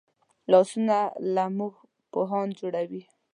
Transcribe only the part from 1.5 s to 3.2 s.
موږ پوهان جوړوي